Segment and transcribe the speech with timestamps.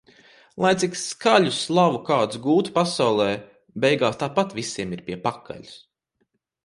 [0.63, 3.29] Lai cik skaļu slavu kāds gūtu pasaulē-
[3.85, 5.77] beigās tāpat visiem ir pie pakaļas.